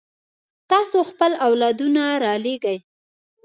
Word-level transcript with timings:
تاسو 0.71 0.97
خپل 1.09 1.31
اولادونه 1.47 2.03
رالېږئ. 2.23 2.77